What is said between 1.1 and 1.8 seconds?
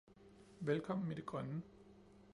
i det grønne!